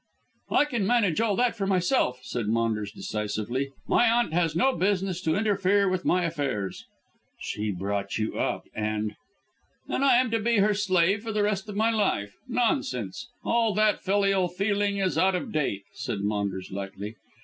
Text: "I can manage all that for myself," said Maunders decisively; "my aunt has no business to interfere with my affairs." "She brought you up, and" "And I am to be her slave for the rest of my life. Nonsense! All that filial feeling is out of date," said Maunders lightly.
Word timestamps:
"I 0.49 0.65
can 0.65 0.87
manage 0.87 1.21
all 1.21 1.35
that 1.35 1.55
for 1.55 1.67
myself," 1.67 2.21
said 2.23 2.47
Maunders 2.47 2.91
decisively; 2.91 3.69
"my 3.87 4.07
aunt 4.09 4.33
has 4.33 4.55
no 4.55 4.75
business 4.75 5.21
to 5.21 5.35
interfere 5.35 5.87
with 5.87 6.05
my 6.05 6.23
affairs." 6.23 6.85
"She 7.39 7.69
brought 7.69 8.17
you 8.17 8.35
up, 8.39 8.65
and" 8.73 9.15
"And 9.87 10.03
I 10.03 10.15
am 10.15 10.31
to 10.31 10.39
be 10.39 10.57
her 10.57 10.73
slave 10.73 11.21
for 11.21 11.31
the 11.31 11.43
rest 11.43 11.69
of 11.69 11.75
my 11.75 11.91
life. 11.91 12.33
Nonsense! 12.47 13.27
All 13.43 13.75
that 13.75 14.01
filial 14.01 14.47
feeling 14.47 14.97
is 14.97 15.19
out 15.19 15.35
of 15.35 15.51
date," 15.51 15.83
said 15.93 16.21
Maunders 16.21 16.71
lightly. 16.71 17.15